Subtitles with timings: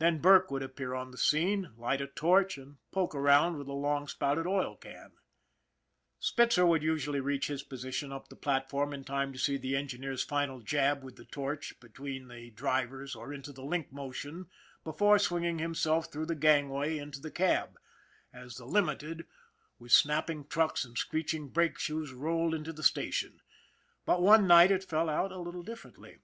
[0.00, 3.72] Then Burke would appear on the scene, light a torch, and poke around with a
[3.72, 5.12] long spouted oil can.
[6.18, 9.76] Spitzer would usually reach his position up the plat form in time to see the
[9.76, 14.48] engineer's final jab with the torch between the drivers or into the link motion
[14.84, 17.78] be fore swinging himself through the gangway into the cab,
[18.32, 19.24] as the Limited
[19.78, 23.40] with snapping trucks and screech ing brake shoes rolled into the station;
[24.04, 26.18] but one night it fell out a little differently.